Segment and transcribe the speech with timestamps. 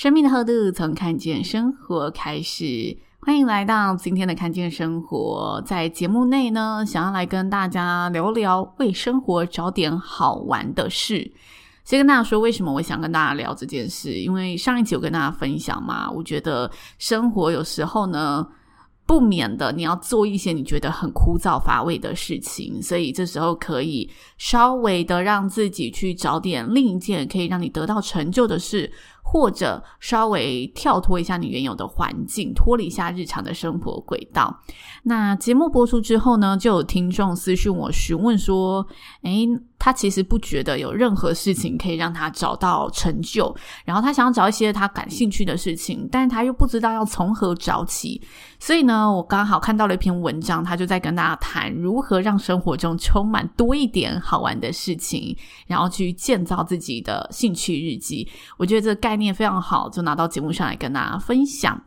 [0.00, 5.60] 生命的厚度从看见生活开始，欢迎来到今天的看见生活。
[5.66, 11.32] 在节目内呢，想要来跟大家聊聊为生活找点好玩的事。
[11.82, 14.12] 先跟大家说，为什么我想跟大家聊这件事？
[14.12, 18.46] 因为上一集有跟大家分享嘛，我觉得生活有时候呢，
[19.04, 28.92] 不免的你要做一些你觉得很枯燥乏味的事情，所以这时候可以稍微的让自己去找点另一件可以让你得到成就的事。
[29.30, 34.62] 或者稍微跳脱一下你原有的环境，脱离一下日常的生活轨道。
[35.02, 38.86] 那节目播出之后呢，就有听众私讯我询问说
[39.22, 39.46] ：“诶，
[39.78, 43.54] 他其实不觉得有任何事情可以让他找到成就，
[43.84, 48.20] 然后他想要找一些他感兴趣的事情，但是他又不知道要从何找起。
[48.58, 58.26] 所以呢，我刚好看到了一篇文章，他就在跟大家谈如何让生活中充满多一点好玩的事情，然后去建造自己的兴趣日记。
[58.56, 61.78] 我觉得这概念非常好，就拿到节目上来跟大家分享。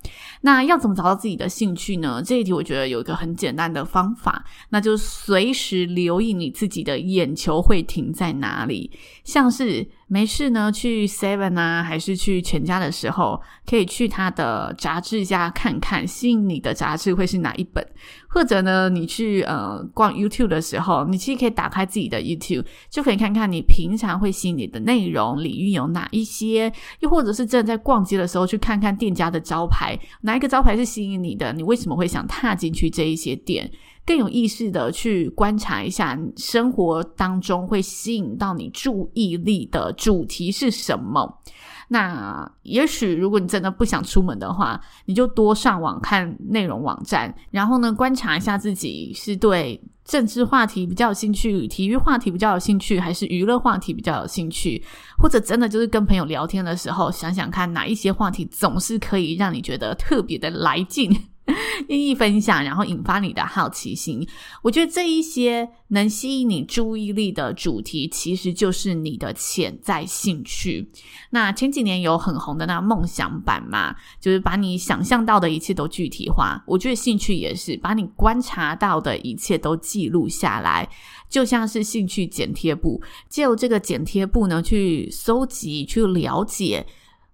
[0.42, 2.22] 那要怎么找到自己的兴趣呢？
[2.24, 8.92] 这一题我觉得有一个很简单的方法，那就随时留意你自己的眼球会停在哪里，
[9.24, 9.88] 像是。
[10.14, 17.82] 没事呢，去 Seven 啊，还是去全家的时候，可以去他的杂志家看看，吸引你的杂志会是哪一本？
[18.28, 26.70] 或者呢，你去呃逛 YouTube 的时候，你其实可以打开自己的 YouTube，就可以看看你平常会吸引你的内容领域有哪一些。
[27.00, 31.54] 又或者是正在逛街的时候，去看看店家的招牌，哪一个招牌是吸引你的？
[31.54, 33.72] 你为什么会想踏进去这一些店？
[34.06, 41.42] 更有意识的去观察一下生活当中会吸引到你注意力的主题是什么。
[41.88, 54.82] 那也许如果你真的不想出门的话，你就多上网看内容网站，然后呢，观察一下自己是对政治话题比较有兴趣、体育话题比较有兴趣，还是娱乐话题比较有兴趣，
[55.18, 61.12] 或者真的就是跟朋友聊天的时候，想想看哪一些话题总是可以让你觉得特别的来劲。
[61.88, 64.26] 愿意分享，然后引发你的好奇心。
[64.62, 70.88] 我觉得这一些能吸引你注意力的主题，其实就是你的潜在兴趣。
[71.32, 76.64] 那前几年有很红的那梦想版嘛，就是把你想象到的一切都具体化。
[76.68, 80.88] 我觉得兴趣也是把你观察到的一切都记录下来，
[81.28, 86.86] 就像是兴趣剪贴簿，借这个剪贴簿呢，去搜集、去了解。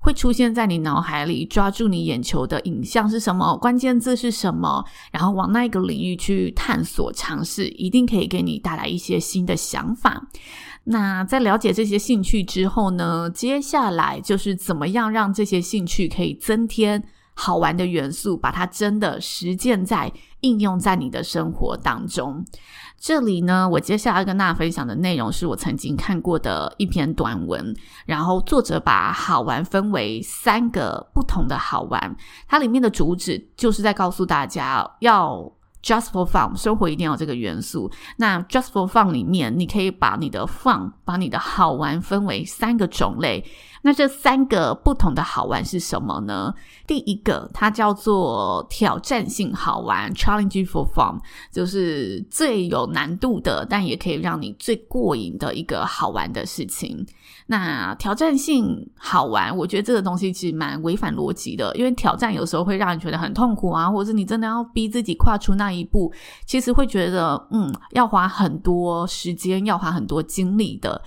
[0.07, 3.57] 会出现在你脑海里，抓住你眼球的影像是什么？
[3.57, 4.81] 关键字是什么？
[5.11, 10.29] 然后往那一个领域去探索尝试，一定可以给你带来一些新的想法。
[10.85, 17.03] 那在了解这些兴趣之后呢，接下来就是怎么样让这些兴趣可以增添
[17.39, 20.11] 好玩的元素，把它真的实践在
[20.41, 22.43] 应用在你的生活当中。
[22.99, 27.75] 这里呢，我接下来跟大家分享的内容是我曾经看过的一篇短文，
[28.07, 35.51] 然后作者把好玩分为三个不同的好玩，它里面的主旨就是在告诉大家要
[35.83, 37.89] just for fun，生活一定要这个元素。
[38.17, 43.45] 那 just for fun 里面，你可以把你的 fun，把你的好玩分为三个种类。
[43.81, 46.53] 那这三个不同的好玩是什么呢？
[46.85, 51.19] 第一个，它叫做挑战性好玩 （challenge for fun），
[51.51, 57.05] 就是最有难度的，但也可以让你最过瘾的一个好玩的事情。
[57.45, 66.11] 那挑战性好玩，我觉得这个东西其实蛮违反逻辑的，因为挑战有时候会让你觉得很痛苦啊，或者是你真的要逼自己跨出那一步，
[66.45, 71.01] 其实会觉得嗯，要花很多时间，要花很多精力的。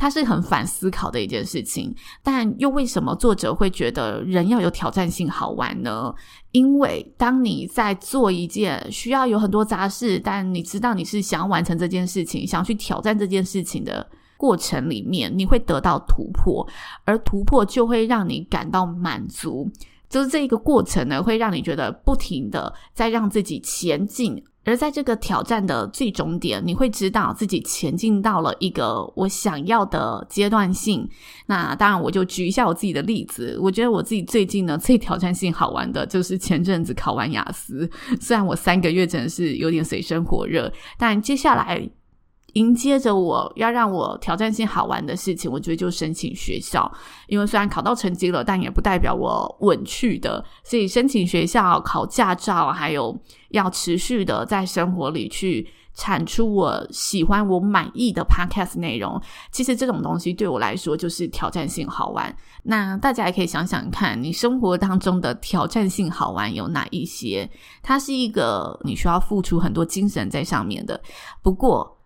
[0.00, 6.10] 它是很反思考的一件事情，但又为什么作者会觉得人要有挑战性好玩呢？
[6.52, 14.08] 因为当你在做一件需要有很多杂事，但你知道你是想要完成这件事情，想去挑战这件事情的
[14.38, 16.66] 过程里面，你会得到突破，
[17.04, 19.70] 而突破就会让你感到满足。
[20.08, 31.08] 就是这一个过程呢，会让你觉得不停的在让自己前进，而在这个挑战的最终点，你会知道自己前进到了一个我想要的阶段性。
[31.46, 37.90] 那当然，我就举一下我自己的例子，我觉得我自己最近呢最挑战性好玩的就是前阵子考完雅思，
[38.20, 41.88] 虽然我三个月真的是有点水深火热，但接下来。
[42.54, 46.90] 迎接着我要让我挑战性好玩的事情，我觉得就申请学校。
[47.26, 50.44] 因为虽然考到成绩了，但也不代表我稳去的。
[50.64, 53.18] 所以申请学校、考驾照，还有
[53.50, 59.20] 要持续的在生活里去产出我喜欢、我满意的 podcast 内容。
[59.52, 62.34] 其实这种东西对我来说就是挑战性好玩。
[62.62, 67.48] 那大家也可以想想看，你生活当中的挑战性好玩有哪一些？
[67.82, 71.00] 它是一个你需要付出很多精神在上面的。
[71.42, 71.96] 不过，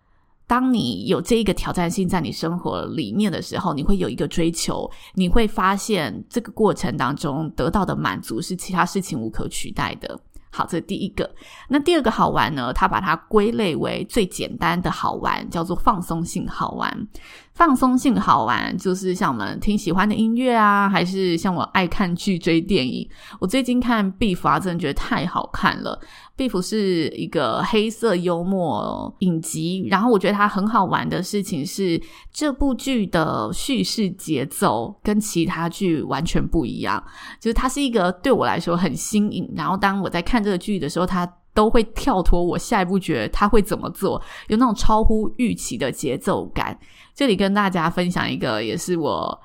[0.47, 10.19] 当你有这一个挑战性在你生活里面的时候，你会有一个追求，你会发现这个过程当中得到的满足是其他事情无可取代的。
[10.51, 11.29] 好，这是第一个。
[11.67, 12.71] 那第二个好玩呢？
[12.71, 17.07] 他把它归类为最简单的好玩，叫做放松性好玩。
[17.53, 23.05] 放松性好玩，就是像我们听喜欢的音乐啊，还是像我爱看剧、追电影。
[23.39, 25.99] 我最近看《Beef》啊，真的觉得太好看了。
[26.37, 32.01] 《Beef》是一个黑色幽默影集，然后我觉得它很好玩的事情是，
[32.31, 37.01] 这部剧的叙事节奏跟其他剧完全不一样。
[37.39, 46.77] 就是它是一个对我来说很新颖，然后当我在看这个剧的时候，它都会跳脱我下一步觉得他会怎么做，有那种超乎预期的节奏感。
[47.13, 49.41] 这里跟大家分享一个，也是我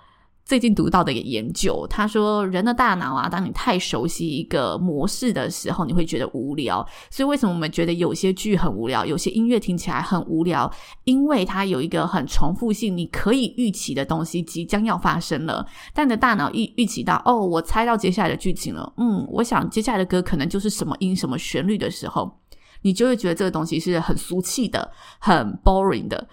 [0.50, 1.86] 最近读到的一个研究。
[1.88, 6.84] 他说，人的大脑啊，当你太熟悉一个模式的时候，你会觉得无聊。
[7.08, 10.68] 所以为什么我们觉得有些剧很无聊，有些音乐听起来很无聊？
[11.04, 15.64] 因为它有一个很重复性，你可以预期的东西即将要发生了。
[15.94, 18.92] 但你的大脑预预期到，哦，我猜到接下来的剧情了。
[18.96, 22.28] 嗯，我想接下来的歌可能就是什么音、什么旋律的时候，
[22.82, 26.26] 你就会觉得这个东西是很俗气的、很 boring 的。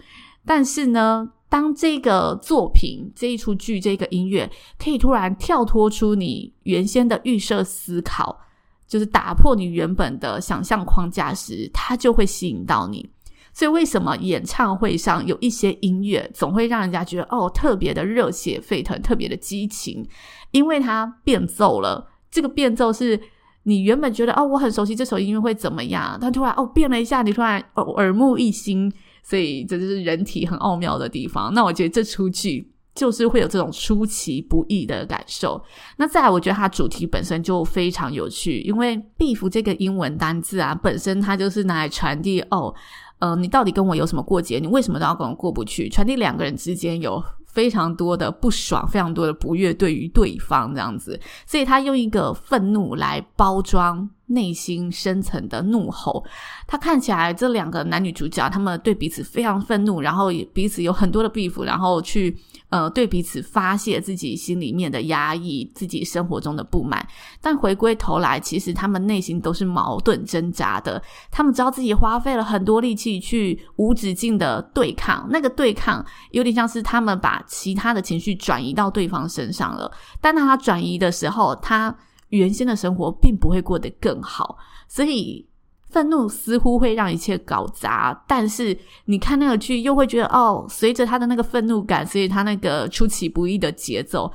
[0.44, 8.38] 但是呢，当这个作品、这一出剧、这个音乐可以突然跳脱出你原先的预设思考，
[8.86, 13.10] 就是打破你原本的想象框架时，它就会吸引到你。
[13.54, 20.06] 所以，为什么演唱会上有一些音乐总会让人家觉得哦，特别的热血沸腾、特别的激情？
[20.52, 22.08] 因为它变奏了。
[22.30, 23.20] 这个变奏是
[23.64, 28.92] 你原本觉得哦，我很熟悉这首音乐会怎么样，但突然哦变了一下，你突然耳目一新。
[29.28, 31.54] 所以这就是人体很奥妙的地方。
[31.54, 35.62] 那我觉得这出剧就是会有这种出其不意的感受。
[35.98, 42.74] 那再来，我觉得它主题本身就非常有趣，因为 “beef” 这个英文单字啊，本身它就是拿来传递哦，
[43.20, 44.60] 呃，你到底跟我有什么过节？
[44.60, 45.90] 你为什么都要跟我过不去？
[45.90, 51.20] 传递两个人之间有非常多的不爽，非常多的不悦对于对方这样子。
[51.46, 54.10] 所以他用一个愤怒来包装。
[54.30, 56.22] 内心深层的怒吼，
[56.68, 67.08] 他看起来这两个男女主角，他们对彼此非常愤怒，然后也彼此有很多的 beef，然后去呃对彼此发泄自己心里面的压抑，自己生活中的不满。
[67.40, 71.02] 但回归头来，其实他们内心都是矛盾挣扎的。
[71.32, 79.92] 他们知道自己花费了很多力气去无止境的对抗，那个对抗有点像是他们把把其他的情绪转移到对方身上了。
[80.20, 81.96] 但当他转移的时候，他。
[82.32, 84.58] 原先的生活并不会过得更好，
[84.90, 85.48] 所以
[85.90, 88.22] 愤怒似乎会让一切搞砸。
[88.28, 94.30] 但是你看那个剧，又会觉得哦，随着他的那个愤怒感，所以他那个出其不意的节奏，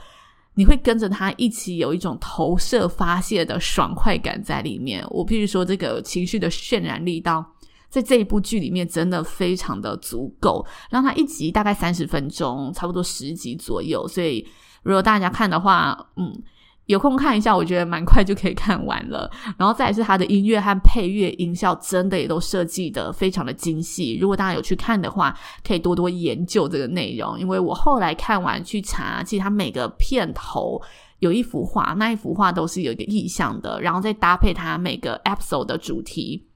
[0.55, 5.05] 你会跟着他一起有一种投射发泄的爽快感在里面。
[5.11, 7.45] 我必须说，这个情绪的渲染力道
[7.93, 10.67] 在这一部剧里面真的非常的足够。
[10.91, 14.45] 让他一集大概三十分钟，差不多十集左右，所以
[14.83, 16.43] 如果大家看的话，嗯。
[16.87, 19.31] 有空看一下，我觉得蛮快就可以看完了。
[19.57, 24.19] 然后再是它的音乐和配乐音效，真的也都设计得非常的精细。
[24.21, 25.35] 如果大家有去看的话，
[25.65, 27.39] 可以多多研究这个内容。
[27.39, 30.83] 因为我后来看完去查，其实它每个片头
[31.21, 36.49] 有一幅画，那一幅画都是有一个意象的，然后再搭配它每个 episode 的主题。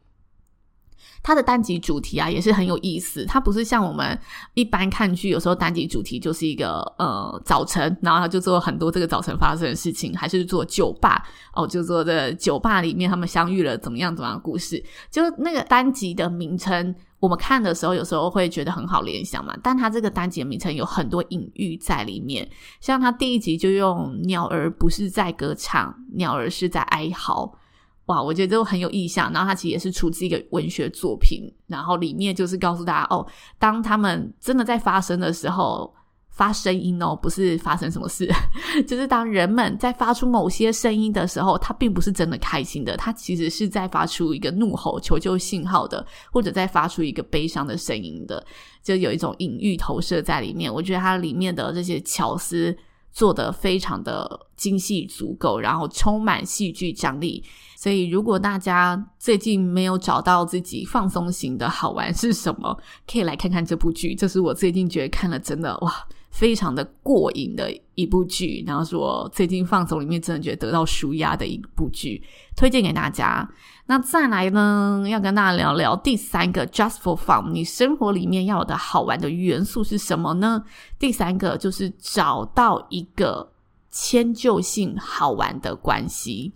[1.26, 4.16] 它的单集主题啊也是很有意思，它不是像我们
[4.54, 14.80] 一般看剧，有时候单集主题就是一个呃早晨，然后他就做很多这个早晨发生的事情，还是做酒吧哦，就做这酒吧里面他们相遇了怎么样怎么样的故事，
[15.10, 22.48] 就那个单集的名称，我们看的时候有时候会觉得很好联想嘛，但它这个单集的名称有很多隐喻在里面，
[22.80, 27.58] 像它第一集就用鸟儿不是在歌唱，鸟儿是在哀嚎。
[28.06, 29.32] 哇，我觉得都很有意象。
[29.32, 33.26] 然后它其实也是出自一个文学作品，然后里面就是告诉大家哦，
[33.58, 35.92] 当他们真的在发生的时候，
[36.30, 38.30] 发声音哦，不是发生什么事，
[38.86, 48.44] 就是当人们在发出某些声音的时候，他并不是真的开心的，他其实是在发出一个怒吼、求救信号的，或者在发出一个悲伤的声音的，
[48.82, 50.72] 就有一种隐喻投射在里面。
[50.72, 52.76] 我觉得它里面的这些巧思
[53.16, 57.42] 做的非常的精细足够，然后充满戏剧张力。
[57.74, 62.78] 所以，如果大家最近没有找到自己放松型的好玩是什么，
[63.10, 64.14] 可以来看看这部剧。
[64.14, 66.06] 这是我最近觉得看了真的哇。
[66.36, 72.22] 非常的过瘾的一部剧，然后是我最近放松里面真的觉得得到舒压的一部剧，
[72.54, 73.48] 推荐给大家。
[73.86, 80.62] 那再来呢，要跟大家聊聊第三个，just for fun，你生活里面要的好玩的元素是什么呢？
[80.98, 83.50] 第三个就是找到一个
[83.90, 86.52] 迁就性好玩的关系。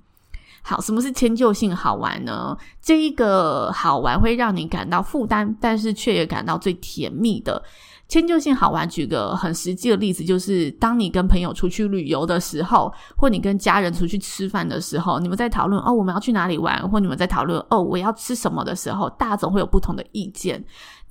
[0.61, 2.55] 好，什么是迁就性好玩呢？
[2.83, 7.63] 这一个好玩会让你感到负担，但是却也感到最甜蜜的。
[8.11, 20.63] 迁就性好玩，举个很实际的例子，就是当你跟朋友出去旅游的时候，或你跟家人出去吃饭的时候，你们在讨论哦，我们要去哪里玩，或你们在讨论哦，我要吃什么的时候，大家总会有不同的意见。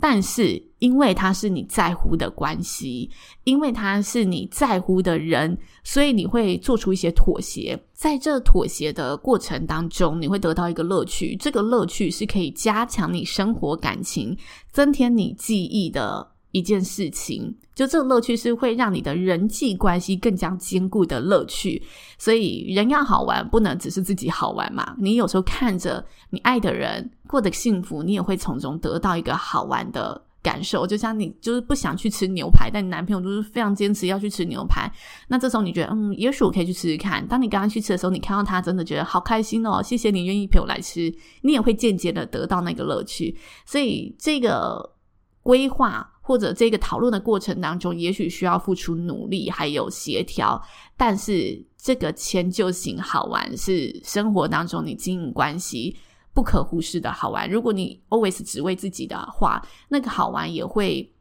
[0.01, 3.09] 但是因为他是你在乎的关系，
[3.45, 7.81] 因为他是你在乎的人，所以你会做出一些妥协。
[7.93, 14.37] 在这妥协的过程当中，你会得到一个乐趣，这个乐趣是可以加强你生活感情、
[14.71, 16.27] 增添你记忆的。
[16.51, 21.81] 一件事情，就这个乐趣是会让你的人际关系更加坚固的乐趣。
[22.17, 24.95] 所以人要好玩，不能只是自己好玩嘛。
[24.97, 30.87] 你有时候看着你爱的人过得幸福，你也会从中得到一个好玩的感受。
[30.87, 34.91] 就像你就是不想去吃牛排，但你男朋友就是非常坚持要去吃牛排，
[35.27, 37.25] 那这时候你觉得嗯，也许我可以去试试看。
[37.27, 41.13] 当你刚刚去吃的时候，你看到他真的觉得好开心哦，谢谢你愿意陪我来吃，
[41.43, 43.37] 你也会间接的得到那个乐趣。
[43.67, 44.95] 所以这个
[45.43, 46.09] 规划。
[46.29, 50.61] 或者这个讨论的过程当中，也许需要付出努力，还有协调，
[50.95, 55.97] 但是这个迁就型好玩是生活当中你经营关系
[56.31, 57.49] 不可忽视的好玩。
[57.49, 61.11] 如果你 always 只为自己的话，那个好玩也会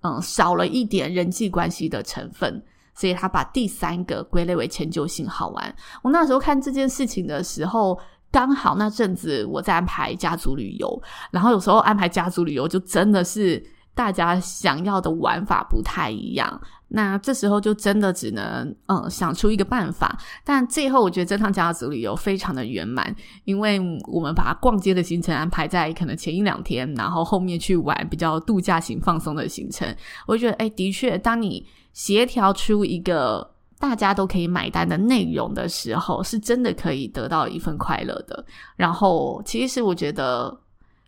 [0.00, 2.64] 嗯少了一点人际关系的成分。
[2.94, 5.76] 所以他把第三个归类为迁就性好玩。
[6.02, 13.62] 我那时候看这件事情的时候，刚好那阵子我在安排家族旅游，然后有时候安排家族旅游就真的是。
[13.94, 20.18] 大家想要的玩法不太一样，那这时候就真的只能嗯想出一个办法。
[20.44, 29.86] 但最后我觉得这趟家族旅游非常的圆满，因为我们把逛街的行程安排在可能前一两天，然后后面去玩比较度假型放松的行程。
[30.26, 33.48] 我觉得哎，的确，当你协调出一个
[33.78, 38.44] 大家都可以买单的内容的时候，是真的可以得到一份快乐的。
[38.74, 40.58] 然后，其实我觉得。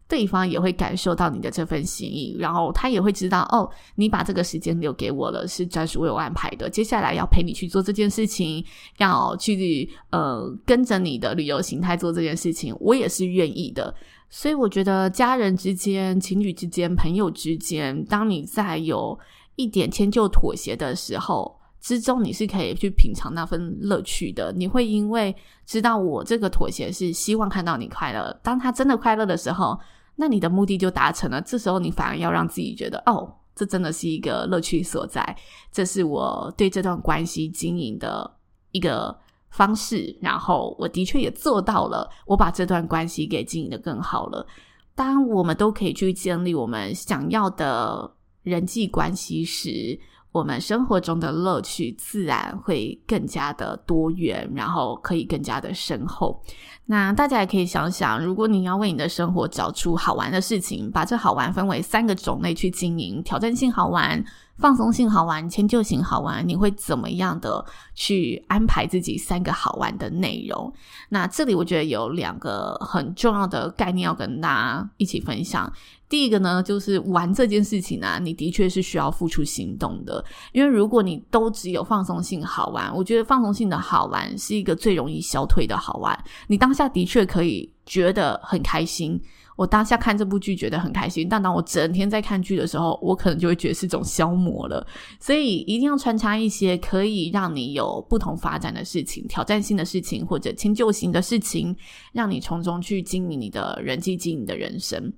[0.09, 6.71] 对方也会感受到你的这份心意，然后他也会知道哦，你把这个时间留给我了，是专属为我安排的。
[6.71, 8.65] 接下来要陪你去做这件事情，
[8.99, 13.93] 要去呃跟着你的旅游形态做这件事情，我也是愿意的。
[14.31, 19.19] 所以我觉得家人之间、情侣之间、朋友之间，当你在有
[19.57, 24.53] 一点迁就妥协的时候之中，你是可以去品尝那份乐趣的。
[24.57, 25.35] 你会因为
[25.65, 29.77] 知道我这个妥协是希望看到你快乐，当他真的快乐的时候。
[30.17, 35.37] 那你的目的就达成了，这时候你反而要让自己觉得，哦，这真的是一个乐趣所在，
[35.71, 38.31] 这是我对这段关系经营的
[38.73, 39.17] 一个
[39.51, 44.47] 方式，然后我的确也做到了，我把这段关系给经营得更好了。
[44.95, 48.11] 当我们都可以去建立我们想要的
[48.43, 49.99] 人际关系时，
[50.37, 56.43] 我们生活中的乐趣自然会更加的多元，然后可以更加的深厚。
[56.85, 64.23] 那大家也可以想想，如果你要为你的生活找出好玩的事情，把这好玩分为三个种类去经营：挑战性好玩。
[64.59, 67.62] 放松性好玩，迁就型好玩，你会怎么样的
[67.95, 70.73] 去安排自己三个好玩的内容？
[71.11, 75.71] 那这里我觉得有两个很重要的概念要跟大家一起分享。
[76.09, 86.17] 第一个呢，就是玩这件事情、啊，你的确是需要付出行动的，因为如果你都只有放松性好玩，我觉得放松性的好玩是一个最容易消退的好玩。
[86.47, 89.21] 你当下的确可以觉得很开心。
[89.57, 94.87] 我当下看这部剧觉得很开心，但当我整天在看剧的时候，我可能就会觉得是一种消磨了。
[95.19, 101.75] 所以一定要穿插一些可以让你有不同发展的事情、挑战性的事情或者迁就型的事情，
[102.13, 105.11] 让你从中去经营你的人际、经营的人生。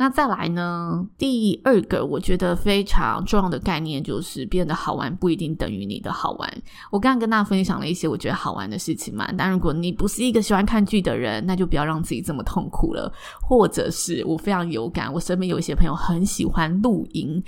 [0.00, 1.04] 那再来呢？
[1.18, 6.62] 第二个我觉得非常重要的概念就是，变得好玩不一定等于你的好玩。
[6.92, 13.12] 我刚刚跟大家分享了一些我觉得好玩的事情嘛，但如果你不是一个喜欢看剧的人，那就不要让自己这么痛苦了。
[13.42, 17.42] 或者是我非常有感，我身边有一些朋友很喜欢露营。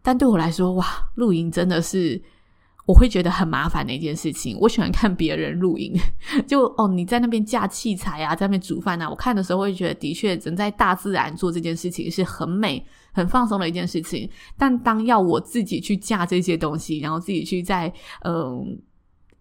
[0.00, 2.20] 但对我来说，哇，露营真的是。
[2.90, 4.58] 我会觉得很麻烦的一件事情。
[4.60, 5.94] 我喜欢看别人露营，
[6.44, 9.08] 就哦，你在那边架器材啊，在那边煮饭啊。
[9.08, 14.28] 我看的时候会觉得，的确，人在大自然做这件事情是很美、很放松的一件事情。
[14.58, 17.92] 但当要我自己去架这些东西，然后自己去在
[18.24, 18.76] 嗯、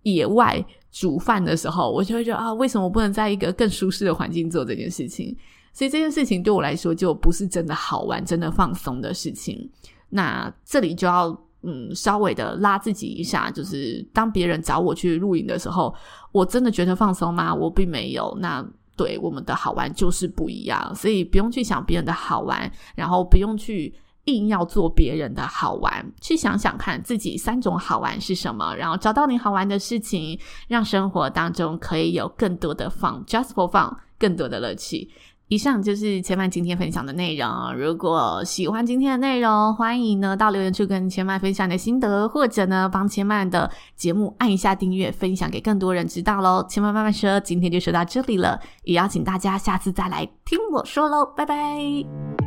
[0.03, 5.35] 野外煮饭的时候，我就会觉得啊，为什么我不能在一个更舒适的环境做这件事情？
[5.73, 9.67] 所以这件事情对我来说就不是真的好玩、真的放松的事情。
[10.09, 11.35] 那这里就要。
[11.61, 15.93] 嗯，稍微的拉自己一下，就是当别人找我去露营的时候，
[16.31, 17.53] 我真的觉得放松吗？
[17.53, 18.37] 我并没有。
[18.39, 23.93] 那对我们的好玩就是不一样，所以不用去想别人的好玩，然后不用去
[24.25, 35.09] 硬要做别人的好玩，去想想看自己三种好玩是什么，然后找到你好玩的事情，让生活当中可以有更多的放，just for fun，更多的乐趣。
[35.49, 37.73] 以上就是千曼今天分享的内容。
[37.75, 46.63] 如果喜欢今天的内容，欢迎呢到留言处跟千曼分享你的心得，或者呢帮千曼的节目按一下订阅，分享给更多人知道喽。
[46.69, 52.38] 千曼慢慢说，今天就说到这里了，也邀请大家下次再来听我说喽，拜拜。